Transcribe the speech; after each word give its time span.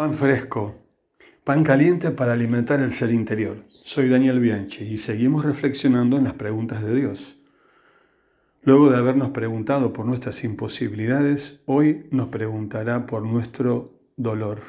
Pan 0.00 0.14
fresco, 0.14 0.76
pan 1.44 1.62
caliente 1.62 2.10
para 2.10 2.32
alimentar 2.32 2.80
el 2.80 2.90
ser 2.90 3.10
interior. 3.10 3.66
Soy 3.84 4.08
Daniel 4.08 4.40
Bianchi 4.40 4.82
y 4.84 4.96
seguimos 4.96 5.44
reflexionando 5.44 6.16
en 6.16 6.24
las 6.24 6.32
preguntas 6.32 6.82
de 6.82 6.94
Dios. 6.94 7.36
Luego 8.62 8.88
de 8.88 8.96
habernos 8.96 9.28
preguntado 9.28 9.92
por 9.92 10.06
nuestras 10.06 10.42
imposibilidades, 10.42 11.60
hoy 11.66 12.08
nos 12.10 12.28
preguntará 12.28 13.04
por 13.04 13.24
nuestro 13.24 14.00
dolor. 14.16 14.62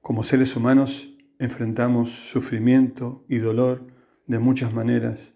Como 0.00 0.24
seres 0.24 0.56
humanos 0.56 1.14
enfrentamos 1.38 2.10
sufrimiento 2.10 3.24
y 3.28 3.38
dolor 3.38 3.86
de 4.26 4.40
muchas 4.40 4.74
maneras, 4.74 5.34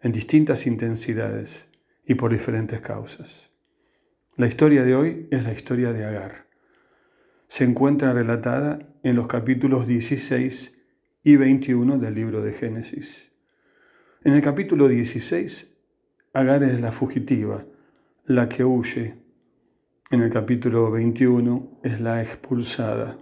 en 0.00 0.12
distintas 0.12 0.66
intensidades 0.66 1.66
y 2.06 2.14
por 2.14 2.32
diferentes 2.32 2.80
causas. 2.80 3.50
La 4.36 4.46
historia 4.46 4.84
de 4.84 4.94
hoy 4.94 5.28
es 5.30 5.42
la 5.42 5.52
historia 5.52 5.92
de 5.92 6.06
Agar 6.06 6.47
se 7.48 7.64
encuentra 7.64 8.12
relatada 8.12 8.78
en 9.02 9.16
los 9.16 9.26
capítulos 9.26 9.86
16 9.86 10.74
y 11.24 11.36
21 11.36 11.98
del 11.98 12.14
libro 12.14 12.42
de 12.42 12.52
Génesis. 12.52 13.32
En 14.22 14.34
el 14.34 14.42
capítulo 14.42 14.86
16, 14.86 15.74
Agar 16.34 16.62
es 16.62 16.78
la 16.78 16.92
fugitiva, 16.92 17.64
la 18.26 18.50
que 18.50 18.64
huye. 18.64 19.14
En 20.10 20.20
el 20.20 20.30
capítulo 20.30 20.90
21 20.90 21.80
es 21.82 22.00
la 22.00 22.22
expulsada. 22.22 23.18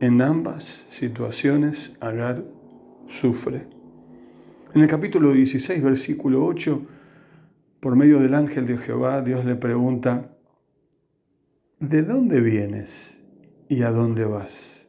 En 0.00 0.22
ambas 0.22 0.84
situaciones, 0.88 1.92
Agar 2.00 2.44
sufre. 3.08 3.66
En 4.74 4.82
el 4.82 4.88
capítulo 4.88 5.32
16, 5.32 5.82
versículo 5.82 6.44
8, 6.46 6.86
por 7.80 7.96
medio 7.96 8.20
del 8.20 8.34
ángel 8.34 8.66
de 8.66 8.78
Jehová, 8.78 9.22
Dios 9.22 9.44
le 9.44 9.56
pregunta, 9.56 10.36
¿de 11.80 12.02
dónde 12.02 12.40
vienes? 12.40 13.14
¿Y 13.68 13.82
a 13.82 13.90
dónde 13.90 14.24
vas? 14.24 14.86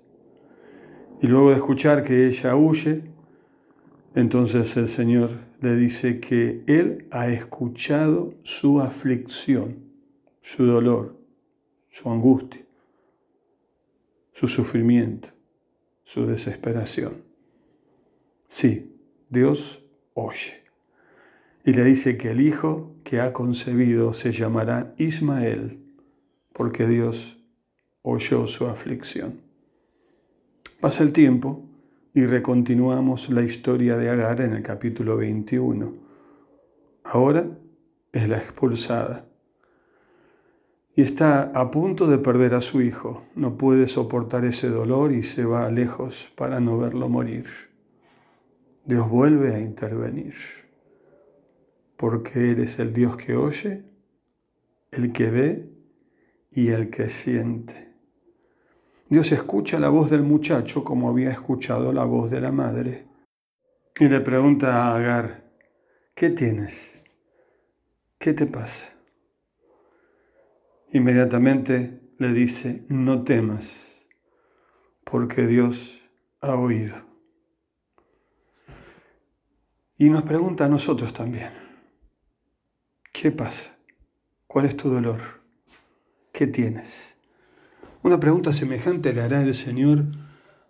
Y 1.21 1.27
luego 1.27 1.49
de 1.49 1.55
escuchar 1.55 2.03
que 2.03 2.27
ella 2.27 2.55
huye, 2.55 3.04
entonces 4.15 4.76
el 4.77 4.87
Señor 4.87 5.31
le 5.62 5.76
dice 5.76 6.20
que 6.20 6.63
Él 6.68 7.07
ha 7.12 7.27
escuchado 7.27 8.34
su 8.43 8.81
aflicción, 8.81 9.85
su 10.41 10.65
dolor, 10.65 11.20
su 11.90 12.09
angustia, 12.09 12.65
su 14.31 14.48
sufrimiento, 14.48 15.29
su 16.03 16.26
desesperación. 16.26 17.23
Sí, 18.48 18.96
Dios 19.29 19.84
oye. 20.13 20.63
Y 21.63 21.73
le 21.73 21.84
dice 21.84 22.18
que 22.18 22.31
el 22.31 22.41
hijo 22.41 22.96
que 23.03 23.20
ha 23.20 23.34
concebido 23.34 24.13
se 24.13 24.31
llamará 24.31 24.93
Ismael, 24.98 25.79
porque 26.53 26.85
Dios 26.85 27.43
oyó 28.05 28.45
su 28.45 28.67
aflicción. 28.67 29.41
Pasa 30.79 31.01
el 31.01 31.11
tiempo 31.11 31.65
y 32.13 32.25
recontinuamos 32.25 33.29
la 33.31 33.41
historia 33.41 33.97
de 33.97 34.09
Agar 34.09 34.41
en 34.41 34.53
el 34.53 34.62
capítulo 34.62 35.17
21. 35.17 35.91
Ahora 37.03 37.47
es 38.13 38.29
la 38.29 38.37
expulsada 38.37 39.25
y 40.95 41.01
está 41.01 41.51
a 41.55 41.71
punto 41.71 42.05
de 42.07 42.20
perder 42.20 42.53
a 42.53 42.62
su 42.62 42.81
hijo. 42.81 43.23
No 43.34 43.57
puede 43.57 43.87
soportar 43.87 44.45
ese 44.45 44.69
dolor 44.69 45.12
y 45.12 45.23
se 45.23 45.43
va 45.43 45.69
lejos 45.71 46.31
para 46.35 46.59
no 46.59 46.77
verlo 46.77 47.09
morir. 47.09 47.47
Dios 48.85 49.09
vuelve 49.09 49.55
a 49.55 49.59
intervenir, 49.59 50.35
porque 51.97 52.51
Él 52.51 52.59
es 52.59 52.77
el 52.77 52.93
Dios 52.93 53.17
que 53.17 53.35
oye, 53.35 53.84
el 54.91 55.12
que 55.12 55.31
ve 55.31 55.69
y 56.51 56.67
el 56.67 56.91
que 56.91 57.09
siente. 57.09 57.84
Dios 59.07 59.31
escucha 59.31 59.79
la 59.79 59.89
voz 59.89 60.09
del 60.09 60.23
muchacho 60.23 60.84
como 60.84 61.09
había 61.09 61.29
escuchado 61.29 61.93
la 61.93 62.05
voz 62.05 62.31
de 62.31 62.41
la 62.41 62.51
madre. 62.51 63.07
Y 63.99 64.09
le 64.09 64.19
pregunta 64.19 64.84
a 64.84 64.95
Agar, 64.95 65.51
¿qué 66.16 66.31
tienes? 66.31 67.00
¿Qué 68.18 68.34
te 68.34 68.47
pasa? 68.47 68.85
Inmediatamente 70.91 72.02
le 72.18 72.34
dice, 72.34 72.84
no 72.90 73.24
temas, 73.24 73.69
porque 75.03 75.46
Dios 75.46 76.01
ha 76.41 76.56
oído. 76.56 76.96
Y 79.97 80.09
nos 80.09 80.24
pregunta 80.24 80.66
a 80.66 80.69
nosotros 80.69 81.13
también, 81.13 81.51
¿qué 83.13 83.31
pasa? 83.31 83.78
¿Cuál 84.47 84.66
es 84.66 84.75
tu 84.75 84.90
dolor? 84.90 85.44
¿Qué 86.34 86.47
tienes? 86.47 87.15
Una 88.06 88.20
pregunta 88.20 88.54
semejante 88.54 89.14
le 89.14 89.22
hará 89.22 89.42
el 89.42 89.56
Señor 89.56 90.06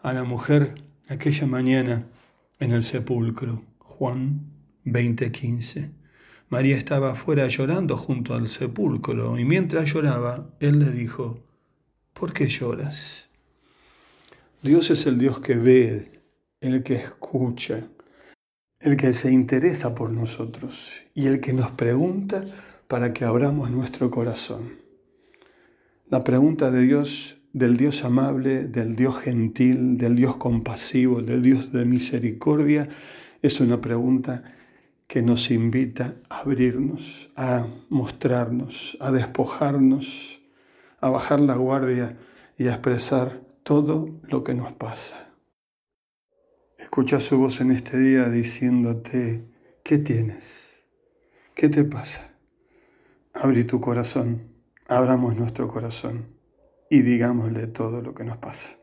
a 0.02 0.14
la 0.14 0.24
mujer 0.24 0.76
aquella 1.10 1.46
mañana 1.46 2.08
en 2.62 2.72
el 2.72 2.82
sepulcro. 2.82 3.62
Juan 3.78 4.54
20:15. 4.86 5.92
María 6.48 6.78
estaba 6.78 7.12
afuera 7.12 7.46
llorando 7.50 7.98
junto 7.98 8.36
al 8.36 8.48
sepulcro 8.48 9.38
y 9.38 9.44
mientras 9.44 9.92
lloraba, 9.92 10.50
Él 10.62 10.80
le 10.80 10.92
dijo, 10.92 11.44
¿por 12.14 12.32
qué 12.32 12.48
lloras? 12.48 13.28
Dios 14.62 14.90
es 14.90 15.06
el 15.06 15.20
Dios 15.20 15.42
que 15.42 15.56
ve, 15.56 16.22
el 16.62 16.84
que 16.84 16.96
escucha, 16.96 17.90
el 18.80 18.96
que 18.96 19.14
se 19.14 19.30
interesa 19.30 19.94
por 19.94 20.10
nosotros 20.10 21.04
y 21.14 21.28
el 21.28 21.42
que 21.42 21.52
nos 21.52 21.72
pregunta 21.72 22.46
para 22.88 23.12
que 23.12 23.26
abramos 23.26 23.70
nuestro 23.72 24.10
corazón. 24.10 24.85
La 26.08 26.24
pregunta 26.24 26.70
de 26.70 26.84
Dios, 26.84 27.38
del 27.52 27.78
Dios 27.78 28.06
amable, 28.06 28.66
del 28.66 28.96
Dios 28.96 29.18
gentil, 29.18 29.98
del 29.98 30.16
Dios 30.16 30.38
compasivo, 30.38 31.20
del 31.24 31.42
Dios 31.42 31.72
de 31.72 31.84
misericordia, 31.84 32.90
es 33.42 33.60
una 33.60 33.82
pregunta 33.82 34.44
que 35.08 35.24
nos 35.24 35.50
invita 35.50 36.14
a 36.30 36.42
abrirnos, 36.42 37.32
a 37.36 37.66
mostrarnos, 37.90 39.00
a 39.02 39.12
despojarnos, 39.12 40.42
a 41.00 41.10
bajar 41.10 41.40
la 41.40 41.56
guardia 41.56 42.20
y 42.56 42.68
a 42.68 42.74
expresar 42.74 43.42
todo 43.64 44.22
lo 44.30 44.44
que 44.44 44.54
nos 44.54 44.74
pasa. 44.74 45.30
Escucha 46.78 47.20
su 47.20 47.40
voz 47.40 47.62
en 47.62 47.72
este 47.72 47.98
día 47.98 48.30
diciéndote, 48.30 49.44
¿qué 49.84 49.98
tienes? 49.98 50.84
¿Qué 51.56 51.68
te 51.68 51.84
pasa? 51.84 52.32
Abrí 53.34 53.64
tu 53.64 53.82
corazón 53.82 54.55
abramos 54.88 55.36
nuestro 55.38 55.68
corazón 55.68 56.36
y 56.90 57.02
digámosle 57.02 57.68
todo 57.68 58.02
lo 58.02 58.14
que 58.14 58.24
nos 58.24 58.38
pasa. 58.38 58.78